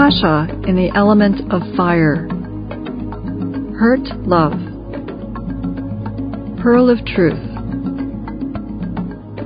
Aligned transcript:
Akasha 0.00 0.48
in 0.66 0.76
the 0.76 0.90
element 0.96 1.52
of 1.52 1.60
fire. 1.76 2.26
Hurt 3.78 4.00
love. 4.26 4.56
Pearl 6.62 6.88
of 6.88 7.04
truth. 7.04 7.38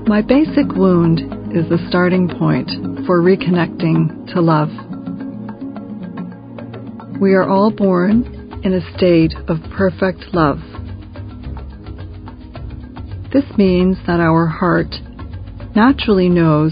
My 0.06 0.22
basic 0.22 0.70
wound 0.76 1.18
is 1.52 1.68
the 1.68 1.84
starting 1.88 2.28
point 2.28 2.70
for 3.04 3.20
reconnecting 3.20 4.32
to 4.32 4.40
love. 4.40 4.68
We 7.20 7.34
are 7.34 7.48
all 7.48 7.72
born 7.72 8.60
in 8.62 8.74
a 8.74 8.96
state 8.96 9.34
of 9.48 9.58
perfect 9.76 10.32
love. 10.32 10.58
This 13.32 13.44
means 13.58 13.96
that 14.06 14.20
our 14.20 14.46
heart 14.46 14.94
naturally 15.74 16.28
knows 16.28 16.70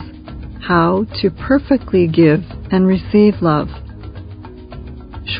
how 0.62 1.04
to 1.20 1.30
perfectly 1.30 2.06
give 2.06 2.44
and 2.70 2.86
receive 2.86 3.34
love. 3.42 3.68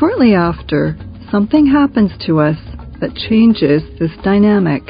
Shortly 0.03 0.33
after, 0.33 0.97
something 1.31 1.65
happens 1.65 2.11
to 2.25 2.41
us 2.41 2.57
that 2.99 3.15
changes 3.15 3.81
this 3.99 4.11
dynamic. 4.21 4.83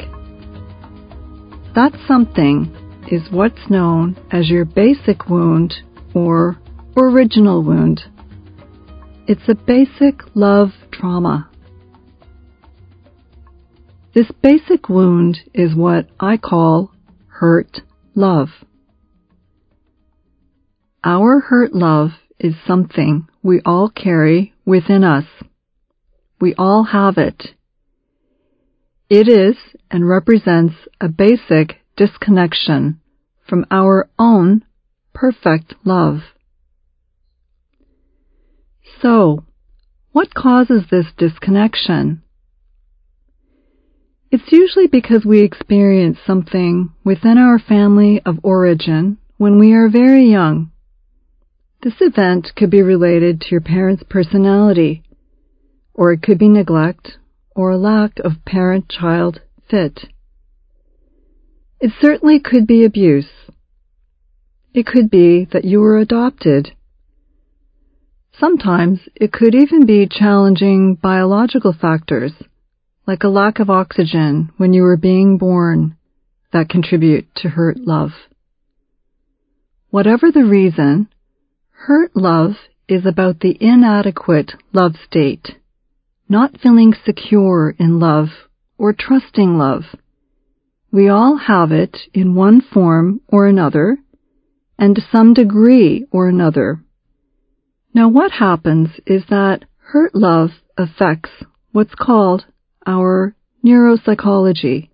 That 1.76 1.92
something 2.08 2.74
is 3.12 3.22
what's 3.30 3.70
known 3.70 4.16
as 4.32 4.48
your 4.48 4.64
basic 4.64 5.28
wound 5.28 5.72
or 6.16 6.58
original 6.96 7.62
wound. 7.62 8.00
It's 9.28 9.48
a 9.48 9.54
basic 9.54 10.20
love 10.34 10.70
trauma. 10.90 11.48
This 14.16 14.26
basic 14.42 14.88
wound 14.88 15.38
is 15.54 15.76
what 15.76 16.08
I 16.18 16.38
call 16.38 16.90
hurt 17.28 17.82
love. 18.16 18.48
Our 21.04 21.38
hurt 21.38 21.72
love 21.72 22.10
is 22.40 22.54
something 22.66 23.28
we 23.44 23.60
all 23.64 23.90
carry 23.90 24.54
within 24.64 25.04
us. 25.04 25.26
We 26.40 26.54
all 26.54 26.84
have 26.84 27.18
it. 27.18 27.50
It 29.10 29.28
is 29.28 29.56
and 29.90 30.08
represents 30.08 30.74
a 30.98 31.08
basic 31.08 31.76
disconnection 31.94 33.00
from 33.46 33.66
our 33.70 34.08
own 34.18 34.64
perfect 35.12 35.74
love. 35.84 36.20
So, 39.02 39.44
what 40.12 40.32
causes 40.32 40.84
this 40.90 41.06
disconnection? 41.18 42.22
It's 44.30 44.50
usually 44.50 44.86
because 44.86 45.26
we 45.26 45.42
experience 45.42 46.16
something 46.26 46.90
within 47.04 47.36
our 47.36 47.58
family 47.58 48.22
of 48.24 48.38
origin 48.42 49.18
when 49.36 49.58
we 49.58 49.74
are 49.74 49.90
very 49.90 50.30
young. 50.30 50.72
This 51.84 52.00
event 52.00 52.52
could 52.56 52.70
be 52.70 52.80
related 52.80 53.42
to 53.42 53.50
your 53.50 53.60
parent's 53.60 54.02
personality, 54.08 55.02
or 55.92 56.14
it 56.14 56.22
could 56.22 56.38
be 56.38 56.48
neglect 56.48 57.18
or 57.54 57.72
a 57.72 57.76
lack 57.76 58.18
of 58.20 58.42
parent 58.46 58.88
child 58.88 59.42
fit. 59.68 60.06
It 61.80 61.92
certainly 62.00 62.40
could 62.40 62.66
be 62.66 62.86
abuse. 62.86 63.28
It 64.72 64.86
could 64.86 65.10
be 65.10 65.46
that 65.52 65.66
you 65.66 65.80
were 65.80 65.98
adopted. 65.98 66.72
Sometimes 68.40 69.00
it 69.14 69.30
could 69.30 69.54
even 69.54 69.84
be 69.84 70.08
challenging 70.10 70.94
biological 70.94 71.74
factors, 71.78 72.32
like 73.06 73.24
a 73.24 73.28
lack 73.28 73.58
of 73.60 73.68
oxygen 73.68 74.50
when 74.56 74.72
you 74.72 74.84
were 74.84 74.96
being 74.96 75.36
born, 75.36 75.98
that 76.50 76.70
contribute 76.70 77.26
to 77.36 77.50
hurt 77.50 77.76
love. 77.76 78.12
Whatever 79.90 80.32
the 80.32 80.44
reason, 80.44 81.08
Hurt 81.86 82.16
love 82.16 82.52
is 82.88 83.04
about 83.04 83.40
the 83.40 83.58
inadequate 83.60 84.52
love 84.72 84.94
state, 85.04 85.56
not 86.30 86.58
feeling 86.58 86.94
secure 87.04 87.74
in 87.78 88.00
love 88.00 88.28
or 88.78 88.94
trusting 88.94 89.58
love. 89.58 89.82
We 90.90 91.08
all 91.08 91.36
have 91.36 91.72
it 91.72 91.94
in 92.14 92.34
one 92.34 92.62
form 92.62 93.20
or 93.28 93.46
another, 93.46 93.98
and 94.78 94.96
to 94.96 95.02
some 95.12 95.34
degree 95.34 96.06
or 96.10 96.26
another. 96.26 96.82
Now 97.92 98.08
what 98.08 98.30
happens 98.30 98.88
is 99.06 99.24
that 99.28 99.66
hurt 99.76 100.14
love 100.14 100.52
affects 100.78 101.28
what's 101.72 101.94
called 101.94 102.46
our 102.86 103.36
neuropsychology. 103.62 104.88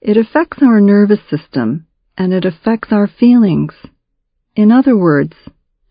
It 0.00 0.16
affects 0.16 0.62
our 0.62 0.80
nervous 0.80 1.20
system 1.28 1.88
and 2.16 2.32
it 2.32 2.44
affects 2.44 2.92
our 2.92 3.08
feelings. 3.08 3.74
In 4.54 4.70
other 4.70 4.96
words, 4.96 5.34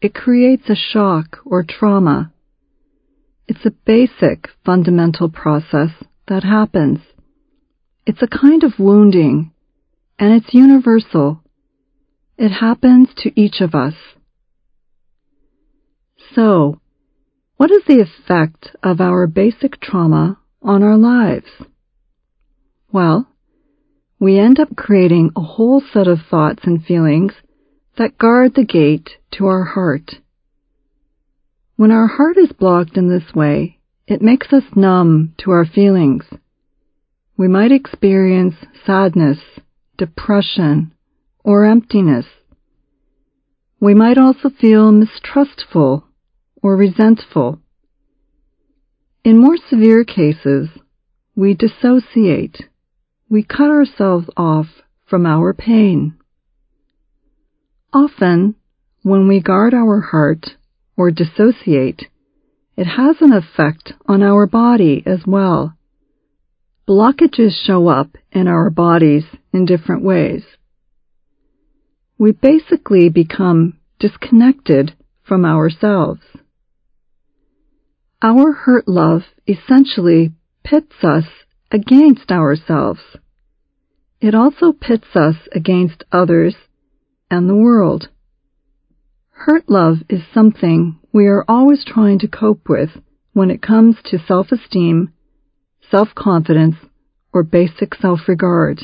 it 0.03 0.13
creates 0.13 0.69
a 0.69 0.75
shock 0.75 1.37
or 1.45 1.63
trauma. 1.63 2.33
It's 3.47 3.65
a 3.65 3.71
basic 3.71 4.49
fundamental 4.65 5.29
process 5.29 5.91
that 6.27 6.43
happens. 6.43 6.99
It's 8.05 8.21
a 8.21 8.27
kind 8.27 8.63
of 8.63 8.77
wounding, 8.77 9.53
and 10.19 10.33
it's 10.33 10.53
universal. 10.53 11.41
It 12.37 12.49
happens 12.49 13.09
to 13.17 13.31
each 13.39 13.61
of 13.61 13.73
us. 13.73 13.93
So, 16.35 16.81
what 17.55 17.71
is 17.71 17.83
the 17.87 18.01
effect 18.01 18.75
of 18.83 18.99
our 18.99 19.25
basic 19.25 19.79
trauma 19.79 20.37
on 20.61 20.83
our 20.83 20.97
lives? 20.97 21.47
Well, 22.91 23.29
we 24.19 24.37
end 24.37 24.59
up 24.59 24.75
creating 24.75 25.31
a 25.37 25.41
whole 25.41 25.81
set 25.93 26.07
of 26.07 26.19
thoughts 26.29 26.63
and 26.65 26.83
feelings 26.83 27.33
that 27.97 28.17
guard 28.17 28.55
the 28.55 28.65
gate 28.65 29.09
to 29.31 29.45
our 29.45 29.63
heart. 29.63 30.11
When 31.75 31.91
our 31.91 32.07
heart 32.07 32.37
is 32.37 32.51
blocked 32.51 32.97
in 32.97 33.09
this 33.09 33.33
way, 33.33 33.79
it 34.07 34.21
makes 34.21 34.51
us 34.51 34.63
numb 34.75 35.33
to 35.39 35.51
our 35.51 35.65
feelings. 35.65 36.25
We 37.37 37.47
might 37.47 37.71
experience 37.71 38.55
sadness, 38.85 39.39
depression, 39.97 40.93
or 41.43 41.65
emptiness. 41.65 42.25
We 43.79 43.93
might 43.93 44.17
also 44.17 44.49
feel 44.49 44.91
mistrustful 44.91 46.05
or 46.61 46.77
resentful. 46.77 47.59
In 49.23 49.37
more 49.37 49.57
severe 49.69 50.03
cases, 50.03 50.69
we 51.35 51.53
dissociate. 51.53 52.63
We 53.29 53.43
cut 53.43 53.69
ourselves 53.69 54.29
off 54.37 54.67
from 55.05 55.25
our 55.25 55.53
pain. 55.53 56.17
Often, 57.93 58.55
when 59.03 59.27
we 59.27 59.39
guard 59.39 59.75
our 59.75 60.01
heart 60.01 60.47
or 60.97 61.11
dissociate, 61.11 62.05
it 62.75 62.85
has 62.85 63.17
an 63.21 63.31
effect 63.31 63.93
on 64.07 64.23
our 64.23 64.47
body 64.47 65.03
as 65.05 65.19
well. 65.27 65.77
Blockages 66.87 67.51
show 67.63 67.87
up 67.87 68.17
in 68.31 68.47
our 68.47 68.71
bodies 68.71 69.25
in 69.53 69.65
different 69.65 70.03
ways. 70.03 70.43
We 72.17 72.31
basically 72.31 73.09
become 73.09 73.77
disconnected 73.99 74.95
from 75.21 75.45
ourselves. 75.45 76.21
Our 78.23 78.53
hurt 78.53 78.87
love 78.87 79.21
essentially 79.47 80.31
pits 80.63 80.95
us 81.03 81.25
against 81.69 82.31
ourselves. 82.31 83.01
It 84.19 84.33
also 84.33 84.71
pits 84.71 85.15
us 85.15 85.35
against 85.51 86.03
others 86.11 86.55
and 87.33 87.49
the 87.49 87.55
world. 87.55 88.09
Hurt 89.31 89.67
love 89.67 89.97
is 90.07 90.21
something 90.31 90.99
we 91.11 91.25
are 91.25 91.43
always 91.47 91.83
trying 91.83 92.19
to 92.19 92.27
cope 92.27 92.69
with 92.69 92.91
when 93.33 93.49
it 93.49 93.59
comes 93.59 93.95
to 94.05 94.19
self-esteem, 94.19 95.11
self-confidence, 95.89 96.75
or 97.33 97.41
basic 97.41 97.95
self-regard. 97.95 98.81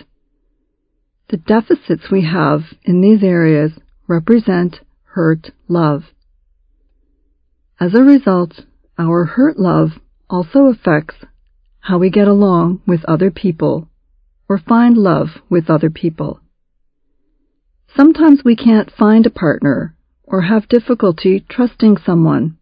The 1.30 1.38
deficits 1.38 2.10
we 2.12 2.26
have 2.26 2.62
in 2.84 3.02
these 3.02 3.24
areas 3.24 3.74
represent 4.08 4.78
hurt 5.04 5.52
love. 5.68 6.06
As 7.80 7.94
a 7.94 8.02
result, 8.02 8.62
our 8.98 9.26
hurt 9.26 9.60
love 9.60 9.90
also 10.28 10.66
affects 10.66 11.16
how 11.82 12.00
we 12.00 12.10
get 12.10 12.28
along 12.28 12.82
with 12.88 13.06
other 13.06 13.30
people 13.30 13.88
or 14.50 14.58
find 14.58 14.98
love 14.98 15.28
with 15.52 15.70
other 15.70 15.92
people. 15.92 16.42
Sometimes 17.96 18.44
we 18.44 18.56
can't 18.56 18.92
find 18.92 19.26
a 19.26 19.32
partner 19.32 19.96
or 20.24 20.42
have 20.42 20.70
difficulty 20.70 21.44
trusting 21.50 21.98
someone. 22.06 22.58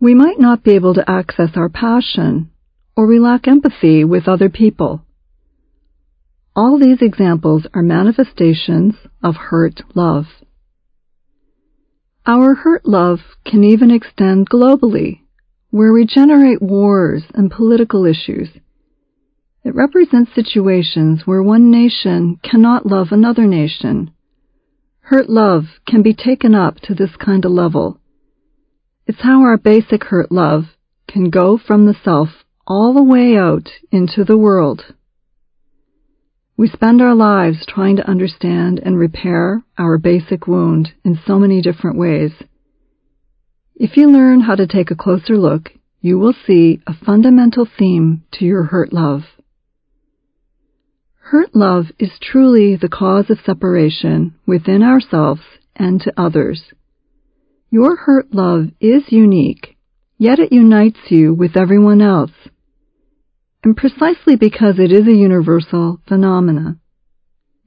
We 0.00 0.14
might 0.14 0.38
not 0.38 0.64
be 0.64 0.72
able 0.72 0.94
to 0.94 1.10
access 1.10 1.50
our 1.56 1.68
passion 1.68 2.50
or 2.96 3.06
we 3.06 3.18
lack 3.18 3.48
empathy 3.48 4.04
with 4.04 4.28
other 4.28 4.48
people. 4.48 5.04
All 6.56 6.78
these 6.78 6.98
examples 7.00 7.66
are 7.74 7.82
manifestations 7.82 8.94
of 9.22 9.34
hurt 9.34 9.82
love. 9.94 10.26
Our 12.26 12.54
hurt 12.54 12.86
love 12.86 13.20
can 13.44 13.64
even 13.64 13.90
extend 13.90 14.48
globally, 14.48 15.20
where 15.70 15.92
we 15.92 16.06
generate 16.06 16.62
wars 16.62 17.24
and 17.34 17.50
political 17.50 18.06
issues 18.06 18.48
it 19.64 19.74
represents 19.74 20.34
situations 20.34 21.22
where 21.24 21.42
one 21.42 21.70
nation 21.70 22.38
cannot 22.42 22.84
love 22.84 23.08
another 23.10 23.46
nation. 23.46 24.12
Hurt 25.00 25.28
love 25.28 25.64
can 25.86 26.02
be 26.02 26.14
taken 26.14 26.54
up 26.54 26.76
to 26.80 26.94
this 26.94 27.16
kind 27.16 27.44
of 27.44 27.50
level. 27.50 27.98
It's 29.06 29.22
how 29.22 29.40
our 29.40 29.56
basic 29.56 30.04
hurt 30.04 30.30
love 30.30 30.64
can 31.08 31.30
go 31.30 31.58
from 31.58 31.86
the 31.86 31.96
self 32.04 32.28
all 32.66 32.94
the 32.94 33.02
way 33.02 33.36
out 33.36 33.70
into 33.90 34.24
the 34.24 34.38
world. 34.38 34.82
We 36.56 36.68
spend 36.68 37.02
our 37.02 37.14
lives 37.14 37.66
trying 37.66 37.96
to 37.96 38.08
understand 38.08 38.80
and 38.84 38.98
repair 38.98 39.64
our 39.76 39.98
basic 39.98 40.46
wound 40.46 40.92
in 41.04 41.18
so 41.26 41.38
many 41.38 41.60
different 41.60 41.98
ways. 41.98 42.32
If 43.74 43.96
you 43.96 44.10
learn 44.10 44.40
how 44.40 44.54
to 44.54 44.66
take 44.66 44.90
a 44.90 44.96
closer 44.96 45.36
look, 45.36 45.70
you 46.00 46.18
will 46.18 46.34
see 46.46 46.80
a 46.86 46.94
fundamental 46.94 47.66
theme 47.78 48.22
to 48.34 48.44
your 48.44 48.64
hurt 48.64 48.92
love. 48.92 49.22
Hurt 51.28 51.56
love 51.56 51.86
is 51.98 52.10
truly 52.20 52.76
the 52.76 52.90
cause 52.90 53.30
of 53.30 53.38
separation 53.46 54.34
within 54.46 54.82
ourselves 54.82 55.40
and 55.74 55.98
to 56.02 56.12
others. 56.20 56.62
Your 57.70 57.96
hurt 57.96 58.34
love 58.34 58.66
is 58.78 59.04
unique, 59.08 59.78
yet 60.18 60.38
it 60.38 60.52
unites 60.52 60.98
you 61.08 61.32
with 61.32 61.56
everyone 61.56 62.02
else. 62.02 62.32
And 63.62 63.74
precisely 63.74 64.36
because 64.36 64.78
it 64.78 64.92
is 64.92 65.08
a 65.08 65.16
universal 65.16 65.98
phenomena, 66.06 66.76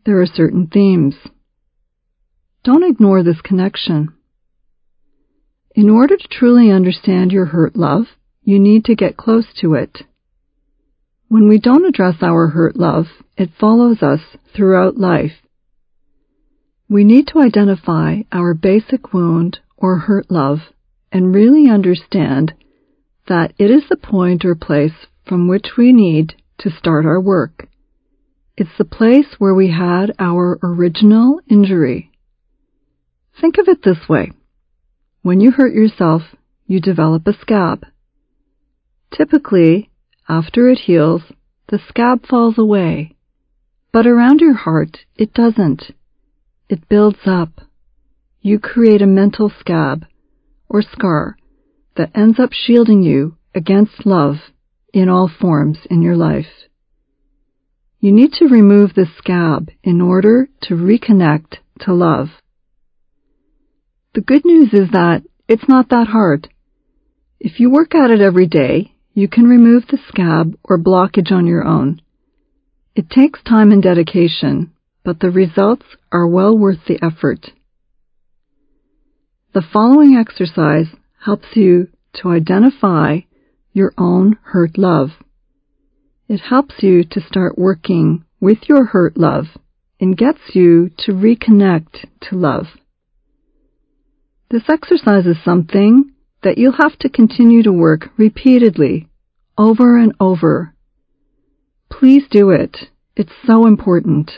there 0.06 0.22
are 0.22 0.28
certain 0.28 0.68
themes. 0.68 1.16
Don't 2.64 2.88
ignore 2.88 3.24
this 3.24 3.42
connection. 3.44 4.14
In 5.74 5.90
order 5.90 6.16
to 6.16 6.28
truly 6.30 6.70
understand 6.70 7.32
your 7.32 7.46
hurt 7.46 7.76
love, 7.76 8.06
you 8.44 8.60
need 8.60 8.86
to 8.86 8.96
get 8.96 9.18
close 9.18 9.48
to 9.62 9.74
it. 9.74 10.04
When 11.28 11.50
we 11.50 11.58
don't 11.60 11.86
address 11.86 12.18
our 12.22 12.50
hurt 12.50 12.76
love, 12.76 13.08
it 13.38 13.52
follows 13.60 14.02
us 14.02 14.22
throughout 14.56 14.98
life. 14.98 15.34
We 16.90 17.04
need 17.04 17.28
to 17.28 17.40
identify 17.40 18.22
our 18.32 18.54
basic 18.54 19.14
wound 19.14 19.60
or 19.78 20.00
hurt 20.00 20.32
love 20.32 20.60
and 21.12 21.36
really 21.36 21.70
understand 21.70 22.54
that 23.28 23.54
it 23.60 23.70
is 23.70 23.84
the 23.90 23.98
point 23.98 24.44
or 24.44 24.56
place 24.56 25.06
from 25.28 25.48
which 25.48 25.72
we 25.78 25.92
need 25.94 26.34
to 26.60 26.72
start 26.72 27.06
our 27.06 27.22
work. 27.22 27.68
It's 28.56 28.76
the 28.78 28.86
place 28.86 29.36
where 29.38 29.54
we 29.54 29.70
had 29.70 30.14
our 30.18 30.58
original 30.64 31.40
injury. 31.50 32.12
Think 33.40 33.58
of 33.60 33.68
it 33.68 33.84
this 33.84 34.10
way. 34.10 34.32
When 35.22 35.42
you 35.42 35.52
hurt 35.52 35.74
yourself, 35.74 36.24
you 36.66 36.80
develop 36.80 37.28
a 37.28 37.34
scab. 37.40 37.86
Typically, 39.16 39.92
after 40.28 40.70
it 40.70 40.80
heals, 40.80 41.22
the 41.70 41.80
scab 41.88 42.26
falls 42.26 42.58
away. 42.58 43.17
But 43.98 44.06
around 44.06 44.42
your 44.42 44.54
heart, 44.54 45.00
it 45.16 45.34
doesn't. 45.34 45.92
It 46.70 46.88
builds 46.88 47.22
up. 47.26 47.62
You 48.42 48.60
create 48.60 49.02
a 49.02 49.08
mental 49.08 49.52
scab, 49.60 50.06
or 50.70 50.84
scar, 50.84 51.36
that 51.96 52.12
ends 52.14 52.40
up 52.40 52.52
shielding 52.54 53.02
you 53.02 53.38
against 53.56 54.06
love 54.06 54.36
in 54.94 55.10
all 55.10 55.28
forms 55.28 55.80
in 55.90 56.04
your 56.04 56.16
life. 56.16 56.70
You 58.00 58.12
need 58.12 58.34
to 58.34 58.46
remove 58.46 58.94
the 58.94 59.08
scab 59.18 59.72
in 59.82 60.00
order 60.00 60.48
to 60.66 60.76
reconnect 60.76 61.56
to 61.80 61.92
love. 61.92 62.28
The 64.14 64.22
good 64.22 64.46
news 64.46 64.74
is 64.74 64.92
that 64.92 65.24
it's 65.48 65.68
not 65.68 65.90
that 65.90 66.10
hard. 66.10 66.50
If 67.40 67.60
you 67.60 67.72
work 67.72 67.96
at 67.96 68.12
it 68.12 68.22
every 68.22 68.46
day, 68.46 68.94
you 69.16 69.28
can 69.28 69.46
remove 69.46 69.88
the 69.88 69.98
scab 70.08 70.56
or 70.64 70.78
blockage 70.78 71.32
on 71.32 71.48
your 71.48 71.66
own. 71.66 72.00
It 72.98 73.12
takes 73.12 73.44
time 73.44 73.72
and 73.72 73.84
dedication, 73.84 74.72
but 75.04 75.20
the 75.20 75.30
results 75.30 75.86
are 76.12 76.28
well 76.28 76.58
worth 76.58 76.80
the 76.88 76.98
effort. 77.06 77.52
The 79.54 79.62
following 79.62 80.16
exercise 80.16 80.88
helps 81.24 81.46
you 81.54 81.90
to 82.16 82.30
identify 82.30 83.20
your 83.72 83.94
own 84.00 84.40
hurt 84.42 84.80
love. 84.80 85.10
It 86.28 86.40
helps 86.40 86.82
you 86.82 87.04
to 87.04 87.22
start 87.22 87.56
working 87.56 88.26
with 88.42 88.68
your 88.68 88.86
hurt 88.86 89.16
love 89.16 89.46
and 90.02 90.18
gets 90.18 90.56
you 90.56 90.90
to 91.06 91.12
reconnect 91.12 92.08
to 92.22 92.36
love. 92.36 92.66
This 94.50 94.64
exercise 94.68 95.28
is 95.28 95.38
something 95.46 96.14
that 96.42 96.58
you'll 96.58 96.82
have 96.82 96.98
to 97.02 97.10
continue 97.10 97.62
to 97.62 97.72
work 97.72 98.10
repeatedly, 98.18 99.08
over 99.56 100.00
and 100.00 100.14
over. 100.20 100.74
Please 101.90 102.24
do 102.30 102.50
it. 102.50 102.78
It's 103.16 103.32
so 103.46 103.66
important. 103.66 104.32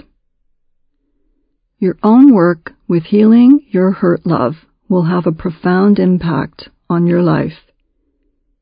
Your 1.79 1.97
own 2.03 2.33
work 2.33 2.73
with 2.87 3.03
healing 3.03 3.65
your 3.69 3.91
hurt 3.91 4.25
love 4.25 4.53
will 4.87 5.03
have 5.03 5.25
a 5.25 5.31
profound 5.31 5.99
impact 5.99 6.69
on 6.89 7.07
your 7.07 7.21
life. 7.21 7.53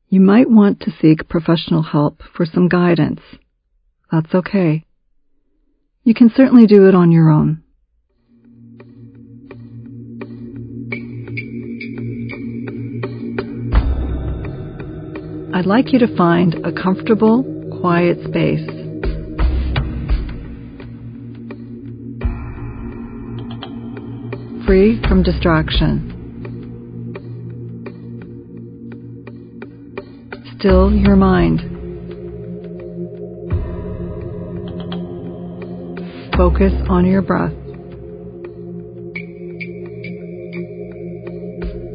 You 0.08 0.20
might 0.20 0.48
want 0.48 0.80
to 0.80 0.92
seek 1.00 1.28
professional 1.28 1.82
help 1.82 2.22
for 2.36 2.46
some 2.46 2.68
guidance. 2.68 3.20
That's 4.10 4.34
okay. 4.34 4.84
You 6.04 6.14
can 6.14 6.30
certainly 6.34 6.66
do 6.66 6.88
it 6.88 6.94
on 6.94 7.12
your 7.12 7.28
own. 7.28 7.62
I'd 15.52 15.66
like 15.66 15.92
you 15.92 15.98
to 15.98 16.16
find 16.16 16.54
a 16.64 16.72
comfortable, 16.72 17.42
quiet 17.80 18.18
space. 18.28 18.77
Free 24.68 25.00
from 25.08 25.22
distraction. 25.22 26.14
Still 30.58 30.94
your 30.94 31.16
mind. 31.16 31.60
Focus 36.36 36.74
on 36.90 37.06
your 37.06 37.22
breath. 37.22 37.54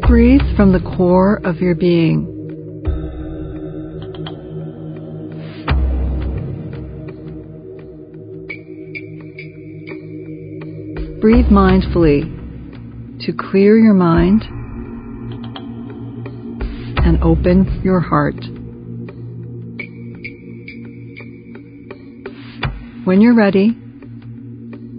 Breathe 0.07 0.41
from 0.57 0.71
the 0.71 0.81
core 0.97 1.41
of 1.45 1.57
your 1.57 1.75
being. 1.75 2.25
Breathe 11.21 11.45
mindfully 11.51 12.42
to 13.25 13.33
clear 13.33 13.77
your 13.77 13.93
mind 13.93 14.43
and 17.05 17.21
open 17.23 17.81
your 17.83 17.99
heart. 17.99 18.35
When 23.05 23.21
you're 23.21 23.35
ready, 23.35 23.77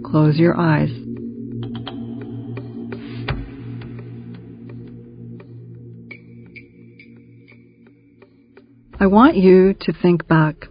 close 0.03 0.37
your 0.37 0.59
eyes. 0.59 0.89
I 8.99 9.07
want 9.07 9.35
you 9.35 9.75
to 9.81 9.93
think 10.01 10.27
back. 10.27 10.67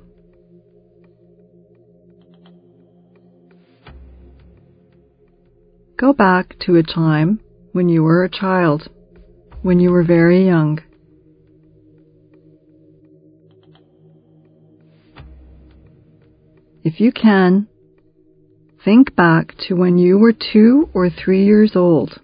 Go 6.04 6.12
back 6.12 6.58
to 6.66 6.76
a 6.76 6.82
time 6.82 7.40
when 7.72 7.88
you 7.88 8.02
were 8.02 8.24
a 8.24 8.28
child, 8.28 8.90
when 9.62 9.80
you 9.80 9.90
were 9.90 10.04
very 10.04 10.44
young. 10.44 10.80
If 16.82 17.00
you 17.00 17.10
can, 17.10 17.68
think 18.84 19.16
back 19.16 19.54
to 19.66 19.74
when 19.76 19.96
you 19.96 20.18
were 20.18 20.34
two 20.34 20.90
or 20.92 21.08
three 21.08 21.46
years 21.46 21.72
old. 21.74 22.20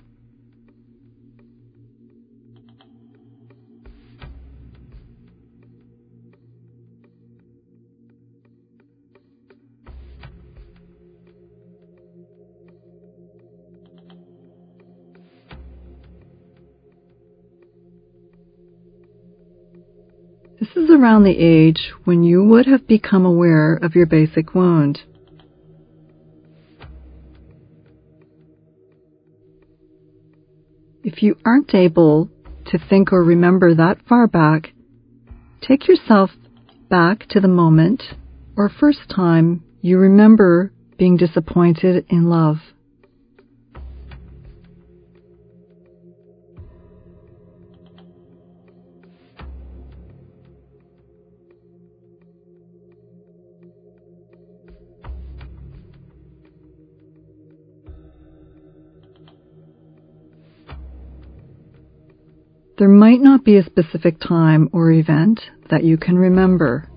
Around 21.01 21.25
the 21.25 21.39
age 21.39 21.93
when 22.05 22.23
you 22.23 22.45
would 22.45 22.67
have 22.67 22.87
become 22.87 23.25
aware 23.25 23.75
of 23.75 23.95
your 23.95 24.07
basic 24.07 24.55
wound. 24.55 25.01
If 31.03 31.23
you 31.23 31.37
aren't 31.45 31.75
able 31.75 32.29
to 32.67 32.79
think 32.79 33.13
or 33.13 33.25
remember 33.25 33.75
that 33.75 33.99
far 34.07 34.27
back, 34.27 34.73
take 35.63 35.89
yourself 35.89 36.31
back 36.91 37.27
to 37.31 37.41
the 37.41 37.49
moment 37.49 38.03
or 38.57 38.69
first 38.69 39.09
time 39.09 39.65
you 39.81 39.99
remember 39.99 40.73
being 40.99 41.17
disappointed 41.17 42.05
in 42.11 42.29
love. 42.29 42.59
There 62.81 62.89
might 62.89 63.21
not 63.21 63.45
be 63.45 63.59
a 63.59 63.63
specific 63.63 64.19
time 64.27 64.71
or 64.73 64.91
event 64.91 65.39
that 65.69 65.85
you 65.85 65.99
can 65.99 66.17
remember. 66.17 66.89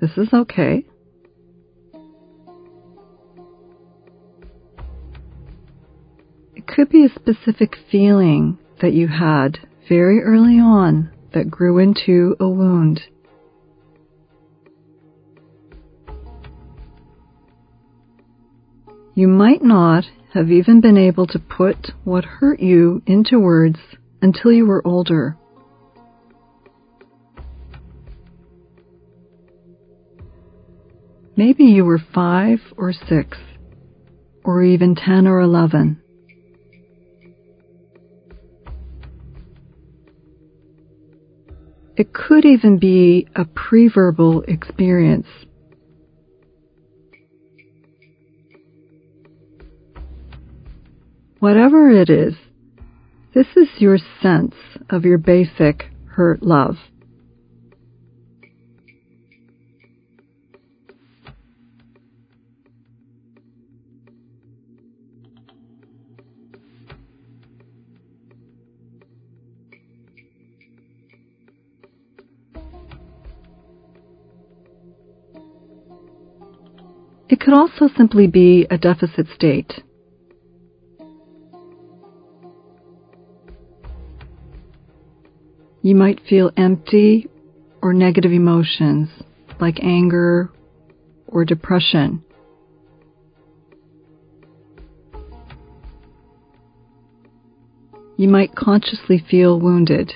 This 0.00 0.12
is 0.16 0.28
okay. 0.32 0.84
It 6.54 6.68
could 6.68 6.90
be 6.90 7.04
a 7.04 7.08
specific 7.08 7.74
feeling 7.90 8.56
that 8.80 8.92
you 8.92 9.08
had 9.08 9.58
very 9.88 10.22
early 10.22 10.60
on 10.60 11.10
that 11.32 11.50
grew 11.50 11.78
into 11.78 12.36
a 12.38 12.48
wound. 12.48 13.00
You 19.18 19.26
might 19.26 19.64
not 19.64 20.04
have 20.32 20.48
even 20.52 20.80
been 20.80 20.96
able 20.96 21.26
to 21.26 21.40
put 21.40 21.88
what 22.04 22.24
hurt 22.24 22.60
you 22.60 23.02
into 23.04 23.40
words 23.40 23.80
until 24.22 24.52
you 24.52 24.64
were 24.64 24.80
older. 24.86 25.36
Maybe 31.36 31.64
you 31.64 31.84
were 31.84 31.98
five 32.14 32.60
or 32.76 32.92
six, 32.92 33.36
or 34.44 34.62
even 34.62 34.94
ten 34.94 35.26
or 35.26 35.40
eleven. 35.40 36.00
It 41.96 42.12
could 42.12 42.44
even 42.44 42.78
be 42.78 43.26
a 43.34 43.44
pre-verbal 43.44 44.42
experience. 44.42 45.26
Whatever 51.40 51.88
it 51.90 52.10
is, 52.10 52.34
this 53.32 53.46
is 53.54 53.68
your 53.78 53.98
sense 54.20 54.54
of 54.90 55.04
your 55.04 55.18
basic 55.18 55.84
hurt 56.06 56.42
love. 56.42 56.76
It 77.28 77.40
could 77.40 77.54
also 77.54 77.88
simply 77.96 78.26
be 78.26 78.66
a 78.70 78.78
deficit 78.78 79.28
state. 79.34 79.82
You 85.82 85.94
might 85.94 86.20
feel 86.28 86.50
empty 86.56 87.28
or 87.80 87.92
negative 87.92 88.32
emotions 88.32 89.08
like 89.60 89.78
anger 89.82 90.50
or 91.26 91.44
depression. 91.44 92.24
You 98.16 98.28
might 98.28 98.56
consciously 98.56 99.24
feel 99.30 99.60
wounded. 99.60 100.12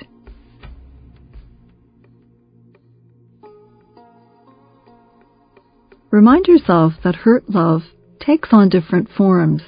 Remind 6.11 6.47
yourself 6.47 6.93
that 7.03 7.15
hurt 7.15 7.49
love 7.49 7.83
takes 8.19 8.49
on 8.51 8.69
different 8.69 9.09
forms. 9.09 9.61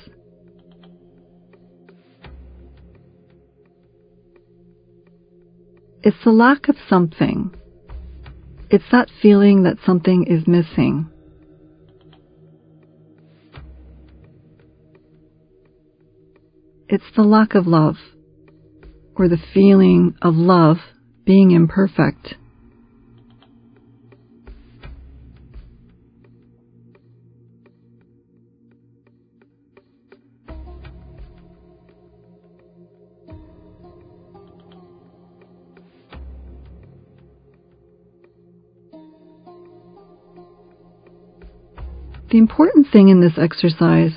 It's 6.05 6.23
the 6.23 6.31
lack 6.31 6.69
of 6.69 6.75
something. 6.87 7.51
It's 8.69 8.83
that 8.91 9.09
feeling 9.23 9.63
that 9.63 9.77
something 9.83 10.27
is 10.27 10.45
missing. 10.45 11.09
It's 16.87 17.03
the 17.15 17.23
lack 17.23 17.55
of 17.55 17.65
love, 17.65 17.95
or 19.15 19.27
the 19.27 19.39
feeling 19.51 20.13
of 20.21 20.35
love 20.35 20.77
being 21.25 21.49
imperfect. 21.49 22.35
The 42.35 42.39
important 42.39 42.87
thing 42.91 43.07
in 43.07 43.21
this 43.21 43.37
exercise 43.37 44.11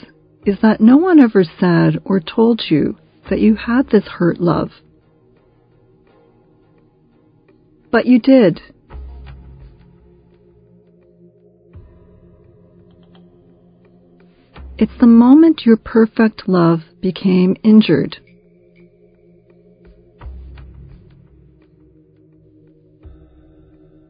is 0.45 0.57
that 0.61 0.81
no 0.81 0.97
one 0.97 1.21
ever 1.21 1.45
said 1.45 2.03
or 2.05 2.19
told 2.19 2.65
you 2.69 2.97
that 3.31 3.39
you 3.39 3.55
had 3.55 3.91
this 3.91 4.03
hurt 4.09 4.41
love. 4.41 4.73
But 7.93 8.07
you 8.07 8.19
did. 8.19 8.61
It's 14.79 14.99
the 14.99 15.07
moment 15.07 15.63
your 15.65 15.77
perfect 15.77 16.49
love 16.49 16.81
became 17.01 17.55
injured. 17.63 18.17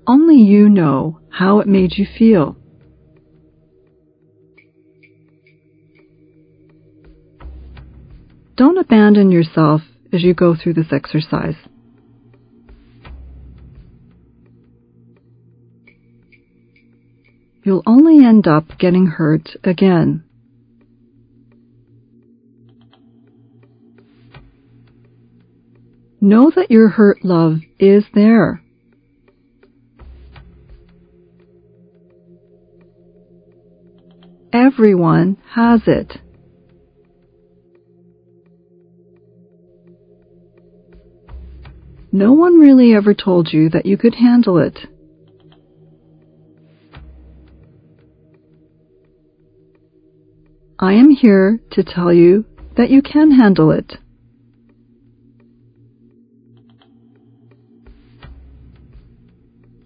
Only 0.07 0.37
you 0.37 0.71
know 0.71 1.21
how 1.29 1.61
it 1.61 1.69
made 1.69 1.99
you 1.99 2.07
feel. 2.19 2.57
Don't 8.59 8.77
abandon 8.77 9.31
yourself 9.31 9.83
as 10.13 10.25
you 10.25 10.35
go 10.35 10.57
through 10.57 10.73
this 10.75 10.93
exercise. 10.93 11.55
You'll 17.63 17.85
only 17.87 18.27
end 18.27 18.49
up 18.49 18.77
getting 18.77 19.07
hurt 19.07 19.51
again. 19.63 20.25
Know 26.21 26.51
that 26.57 26.69
your 26.69 26.89
hurt 26.89 27.25
love 27.25 27.59
is 27.79 28.07
there. 28.13 28.61
Everyone 34.53 35.37
has 35.55 35.83
it. 35.87 36.19
No 42.11 42.33
one 42.33 42.59
really 42.59 42.95
ever 42.95 43.13
told 43.13 43.53
you 43.53 43.69
that 43.71 43.85
you 43.85 43.99
could 43.99 44.15
handle 44.15 44.59
it. 44.59 44.79
I 50.79 50.93
am 50.93 51.11
here 51.11 51.61
to 51.73 51.83
tell 51.83 52.13
you 52.13 52.45
that 52.77 52.89
you 52.89 53.03
can 53.03 53.33
handle 53.33 53.73
it. 53.73 53.95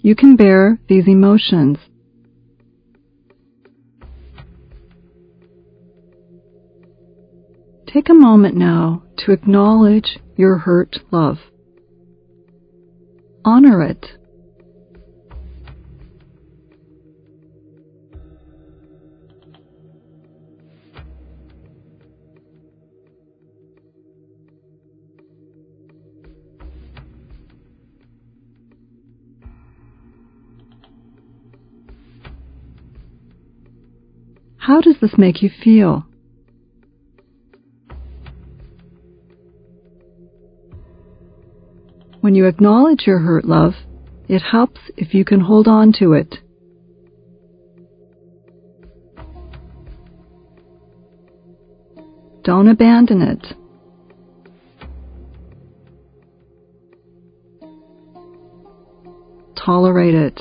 You 0.00 0.14
can 0.14 0.36
bear 0.36 0.78
these 0.88 1.06
emotions. 1.06 1.78
Take 7.86 8.08
a 8.08 8.14
moment 8.14 8.56
now 8.56 9.02
to 9.18 9.32
acknowledge 9.32 10.18
your 10.36 10.58
hurt 10.58 10.98
love. 11.10 11.38
Honor 13.44 13.82
it. 13.82 14.06
How 34.56 34.80
does 34.80 34.94
this 35.00 35.18
make 35.18 35.42
you 35.42 35.50
feel? 35.50 36.06
When 42.32 42.38
you 42.38 42.46
acknowledge 42.46 43.06
your 43.06 43.18
hurt 43.18 43.44
love, 43.44 43.74
it 44.26 44.40
helps 44.40 44.80
if 44.96 45.12
you 45.12 45.22
can 45.22 45.40
hold 45.40 45.68
on 45.68 45.92
to 45.98 46.14
it. 46.14 46.38
Don't 52.42 52.68
abandon 52.68 53.20
it. 53.20 53.46
Tolerate 59.54 60.14
it. 60.14 60.40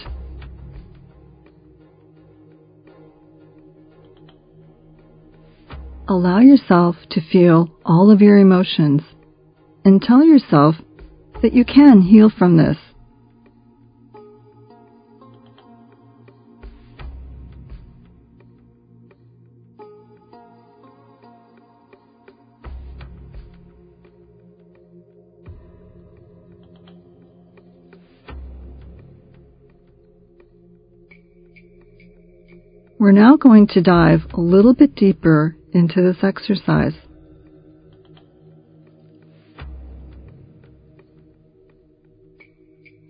Allow 6.08 6.40
yourself 6.40 6.96
to 7.10 7.20
feel 7.20 7.70
all 7.86 8.10
of 8.10 8.22
your 8.22 8.38
emotions 8.38 9.02
and 9.84 10.02
tell 10.02 10.24
yourself 10.24 10.76
that 11.42 11.54
you 11.54 11.66
can 11.66 12.02
heal 12.02 12.30
from 12.30 12.58
this. 12.58 12.78
We're 33.00 33.12
now 33.12 33.36
going 33.36 33.66
to 33.70 33.82
dive 33.82 34.28
a 34.36 34.40
little 34.40 34.76
bit 34.76 34.94
deeper 34.94 35.58
into 35.74 36.04
this 36.04 36.24
exercise. 36.24 36.94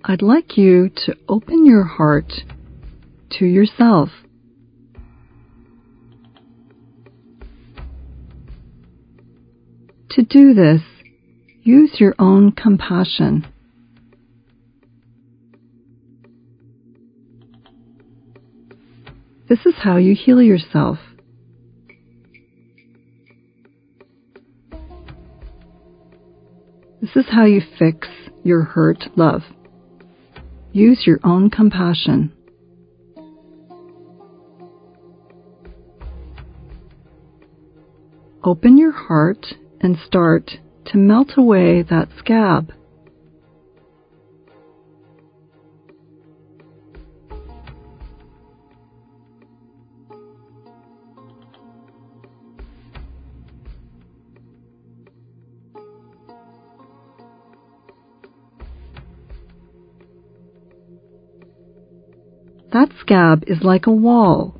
I'd 0.04 0.24
like 0.24 0.58
you 0.58 0.90
to 1.06 1.16
open 1.30 1.64
your 1.66 1.84
heart 1.84 2.32
to 3.38 3.46
yourself. 3.46 4.10
To 10.12 10.24
do 10.24 10.56
this, 10.56 10.82
use 11.62 11.98
your 12.00 12.16
own 12.18 12.52
compassion. 12.52 13.46
This 19.48 19.60
is 19.66 19.76
how 19.84 19.98
you 19.98 20.16
heal 20.16 20.42
yourself. 20.42 20.98
This 27.02 27.16
is 27.16 27.26
how 27.30 27.46
you 27.46 27.62
fix 27.78 28.08
your 28.44 28.64
hurt 28.64 29.06
love. 29.16 29.42
Use 30.74 31.04
your 31.06 31.20
own 31.24 31.50
compassion. 31.50 32.32
Open 38.44 38.78
your 38.78 38.92
heart 38.92 39.46
and 39.82 39.98
start 40.06 40.52
to 40.86 40.98
melt 40.98 41.34
away 41.38 41.82
that 41.84 42.08
scab. 42.18 42.72
Scab 63.12 63.44
is 63.48 63.62
like 63.62 63.88
a 63.88 63.92
wall. 63.92 64.56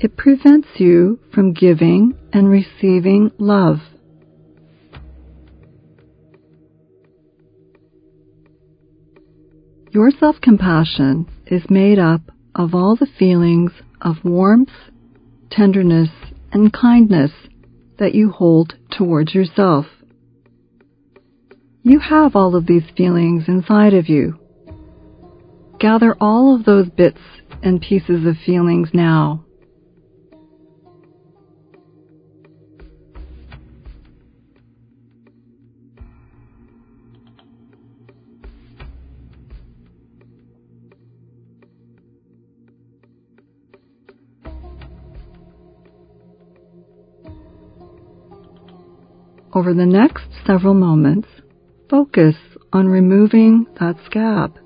It 0.00 0.16
prevents 0.16 0.68
you 0.76 1.20
from 1.32 1.52
giving 1.52 2.18
and 2.32 2.48
receiving 2.48 3.30
love. 3.38 3.76
Your 9.92 10.10
self 10.10 10.36
compassion 10.40 11.28
is 11.46 11.62
made 11.68 11.98
up 12.00 12.22
of 12.56 12.74
all 12.74 12.96
the 12.96 13.06
feelings 13.18 13.72
of 14.00 14.16
warmth, 14.24 14.70
tenderness, 15.50 16.10
and 16.52 16.72
kindness 16.72 17.30
that 17.98 18.14
you 18.14 18.30
hold 18.30 18.74
towards 18.90 19.34
yourself. 19.34 19.86
You 21.82 21.98
have 21.98 22.36
all 22.36 22.56
of 22.56 22.66
these 22.66 22.82
feelings 22.94 23.44
inside 23.48 23.94
of 23.94 24.08
you. 24.08 24.38
Gather 25.78 26.14
all 26.20 26.54
of 26.54 26.66
those 26.66 26.90
bits 26.90 27.20
and 27.62 27.80
pieces 27.80 28.26
of 28.26 28.36
feelings 28.44 28.90
now. 28.92 29.46
Over 49.52 49.74
the 49.74 49.86
next 49.86 50.28
several 50.46 50.74
moments, 50.74 51.26
focus 51.90 52.36
on 52.72 52.86
removing 52.86 53.66
that 53.80 53.96
scab. 54.06 54.56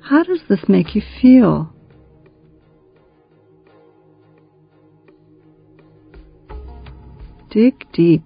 How 0.00 0.22
does 0.22 0.40
this 0.48 0.60
make 0.66 0.94
you 0.94 1.02
feel? 1.20 1.72
Dig 7.50 7.84
deep. 7.92 8.22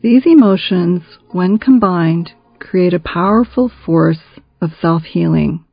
These 0.00 0.22
emotions, 0.26 1.02
when 1.32 1.58
combined, 1.58 2.30
create 2.60 2.94
a 2.94 3.00
powerful 3.00 3.70
force 3.84 4.20
of 4.60 4.70
self 4.80 5.02
healing. 5.02 5.64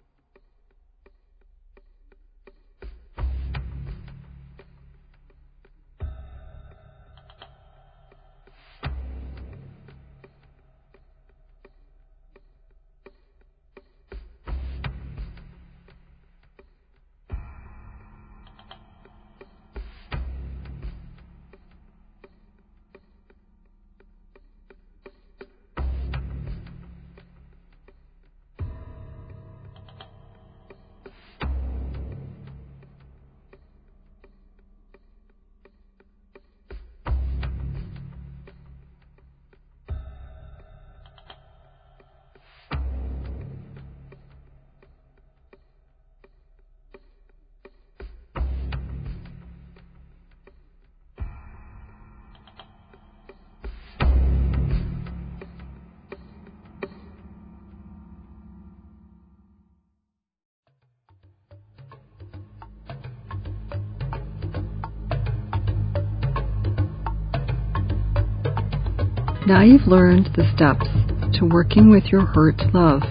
Now 69.48 69.62
you've 69.62 69.86
learned 69.86 70.32
the 70.36 70.52
steps 70.56 70.90
to 71.38 71.46
working 71.46 71.92
with 71.92 72.06
your 72.06 72.26
hurt 72.26 72.60
love. 72.74 73.04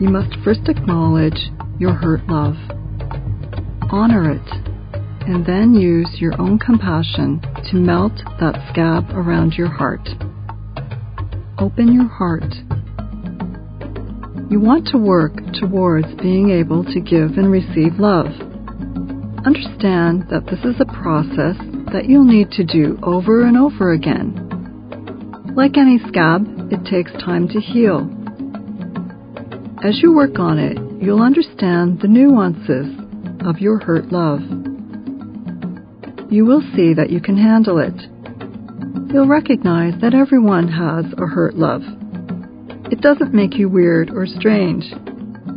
You 0.00 0.08
must 0.08 0.36
first 0.44 0.68
acknowledge 0.68 1.50
your 1.80 1.94
hurt 1.94 2.28
love, 2.28 2.54
honor 3.90 4.30
it, 4.30 4.48
and 5.26 5.44
then 5.44 5.74
use 5.74 6.08
your 6.20 6.40
own 6.40 6.60
compassion 6.60 7.40
to 7.72 7.76
melt 7.76 8.12
that 8.38 8.54
scab 8.70 9.10
around 9.10 9.54
your 9.54 9.66
heart. 9.66 10.08
Open 11.58 11.92
your 11.92 12.06
heart. 12.06 12.54
You 14.48 14.60
want 14.60 14.86
to 14.92 14.96
work 14.96 15.34
towards 15.54 16.06
being 16.22 16.50
able 16.50 16.84
to 16.84 17.00
give 17.00 17.36
and 17.36 17.50
receive 17.50 17.98
love. 17.98 18.30
Understand 19.44 20.30
that 20.30 20.46
this 20.46 20.60
is 20.64 20.80
a 20.80 20.86
process 21.02 21.58
that 21.92 22.06
you'll 22.06 22.22
need 22.22 22.52
to 22.52 22.64
do 22.64 22.96
over 23.02 23.44
and 23.44 23.56
over 23.56 23.90
again. 23.90 24.39
Like 25.56 25.76
any 25.76 25.98
scab, 26.08 26.46
it 26.70 26.84
takes 26.84 27.12
time 27.12 27.48
to 27.48 27.60
heal. 27.60 28.08
As 29.82 30.00
you 30.00 30.14
work 30.14 30.38
on 30.38 30.58
it, 30.58 30.78
you'll 31.02 31.22
understand 31.22 32.00
the 32.00 32.08
nuances 32.08 32.86
of 33.44 33.58
your 33.58 33.78
hurt 33.78 34.12
love. 34.12 34.40
You 36.30 36.44
will 36.44 36.62
see 36.76 36.94
that 36.94 37.10
you 37.10 37.20
can 37.20 37.36
handle 37.36 37.78
it. 37.78 38.00
You'll 39.12 39.26
recognize 39.26 40.00
that 40.00 40.14
everyone 40.14 40.68
has 40.68 41.06
a 41.18 41.26
hurt 41.26 41.56
love. 41.56 41.82
It 42.92 43.00
doesn't 43.00 43.34
make 43.34 43.58
you 43.58 43.68
weird 43.68 44.10
or 44.10 44.26
strange. 44.26 44.84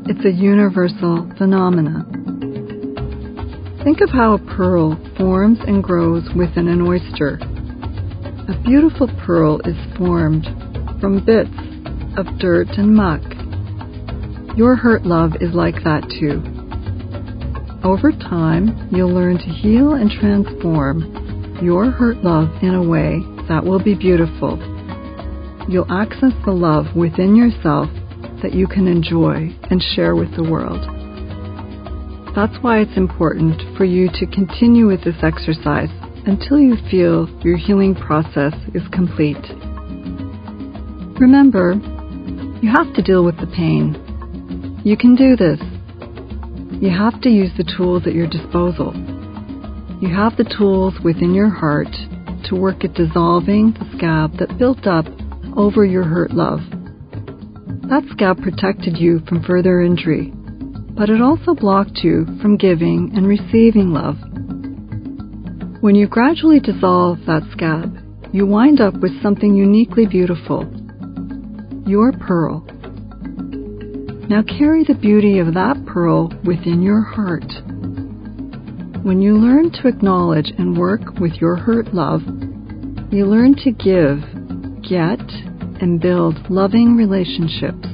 It's 0.07 0.25
a 0.25 0.31
universal 0.31 1.31
phenomenon. 1.37 2.21
Think 3.83 4.01
of 4.01 4.09
how 4.09 4.33
a 4.33 4.39
pearl 4.39 4.97
forms 5.17 5.59
and 5.67 5.83
grows 5.83 6.23
within 6.35 6.67
an 6.67 6.81
oyster. 6.81 7.37
A 8.45 8.61
beautiful 8.65 9.07
pearl 9.25 9.61
is 9.63 9.77
formed 9.97 10.43
from 10.99 11.23
bits 11.23 11.55
of 12.17 12.27
dirt 12.39 12.67
and 12.77 12.93
muck. 12.93 13.21
Your 14.57 14.75
hurt 14.75 15.05
love 15.05 15.31
is 15.39 15.53
like 15.53 15.75
that 15.85 16.03
too. 16.19 16.43
Over 17.87 18.11
time, 18.11 18.89
you'll 18.91 19.13
learn 19.13 19.37
to 19.37 19.45
heal 19.45 19.93
and 19.93 20.11
transform 20.11 21.57
your 21.63 21.89
hurt 21.89 22.17
love 22.17 22.49
in 22.61 22.75
a 22.75 22.83
way 22.83 23.21
that 23.47 23.63
will 23.63 23.81
be 23.81 23.95
beautiful. 23.95 24.59
You'll 25.69 25.89
access 25.89 26.33
the 26.43 26.51
love 26.51 26.93
within 26.97 27.37
yourself 27.37 27.87
that 28.41 28.53
you 28.53 28.67
can 28.67 28.87
enjoy 28.87 29.55
and 29.71 29.81
share 29.95 30.17
with 30.17 30.35
the 30.35 30.43
world. 30.43 30.83
That's 32.35 32.61
why 32.61 32.79
it's 32.79 32.97
important 32.97 33.77
for 33.77 33.85
you 33.85 34.09
to 34.15 34.25
continue 34.27 34.87
with 34.87 35.05
this 35.05 35.23
exercise 35.23 35.87
until 36.25 36.59
you 36.59 36.75
feel 36.89 37.27
your 37.43 37.57
healing 37.57 37.95
process 37.95 38.53
is 38.73 38.83
complete. 38.91 39.43
Remember, 41.19 41.73
you 42.61 42.71
have 42.71 42.93
to 42.95 43.01
deal 43.01 43.23
with 43.23 43.37
the 43.37 43.47
pain. 43.47 44.81
You 44.83 44.97
can 44.97 45.15
do 45.15 45.35
this. 45.35 45.59
You 46.81 46.89
have 46.89 47.21
to 47.21 47.29
use 47.29 47.51
the 47.57 47.71
tools 47.77 48.07
at 48.07 48.13
your 48.13 48.27
disposal. 48.27 48.93
You 50.01 50.13
have 50.13 50.35
the 50.37 50.51
tools 50.57 50.95
within 51.03 51.33
your 51.33 51.49
heart 51.49 51.93
to 52.45 52.55
work 52.55 52.83
at 52.83 52.93
dissolving 52.93 53.73
the 53.73 53.97
scab 53.97 54.37
that 54.39 54.57
built 54.57 54.85
up 54.87 55.05
over 55.55 55.85
your 55.85 56.03
hurt 56.03 56.31
love. 56.31 56.59
That 57.89 58.03
scab 58.11 58.41
protected 58.41 58.97
you 58.97 59.21
from 59.27 59.43
further 59.43 59.81
injury 59.81 60.33
but 60.95 61.09
it 61.09 61.21
also 61.21 61.55
blocked 61.55 61.99
you 62.03 62.25
from 62.41 62.57
giving 62.57 63.11
and 63.15 63.27
receiving 63.27 63.91
love. 63.91 64.17
When 65.83 65.95
you 65.95 66.07
gradually 66.07 66.61
dissolve 66.61 67.17
that 67.27 67.43
scab, 67.51 67.97
you 68.31 68.45
wind 68.45 68.79
up 68.79 68.93
with 69.01 69.21
something 69.21 69.53
uniquely 69.53 70.05
beautiful 70.05 70.63
your 71.85 72.13
pearl. 72.13 72.65
Now 74.29 74.43
carry 74.43 74.85
the 74.85 74.97
beauty 74.97 75.39
of 75.39 75.55
that 75.55 75.85
pearl 75.85 76.31
within 76.45 76.81
your 76.81 77.01
heart. 77.01 77.51
When 79.03 79.21
you 79.21 79.37
learn 79.37 79.73
to 79.73 79.89
acknowledge 79.89 80.53
and 80.57 80.77
work 80.77 81.19
with 81.19 81.33
your 81.41 81.57
hurt 81.57 81.93
love, 81.93 82.21
you 83.11 83.25
learn 83.25 83.53
to 83.65 83.71
give, 83.71 84.23
get, 84.87 85.19
and 85.81 85.99
build 85.99 86.49
loving 86.49 86.95
relationships. 86.95 87.89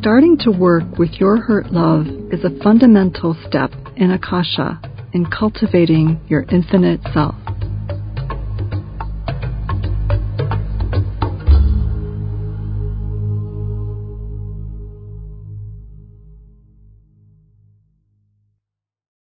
Starting 0.00 0.36
to 0.38 0.50
work 0.50 0.98
with 0.98 1.20
your 1.20 1.36
hurt 1.36 1.70
love 1.70 2.08
is 2.32 2.42
a 2.42 2.60
fundamental 2.64 3.36
step 3.46 3.70
in 3.94 4.10
Akasha 4.10 4.80
in 5.12 5.26
cultivating 5.26 6.20
your 6.28 6.44
infinite 6.50 7.00
self. 7.12 7.34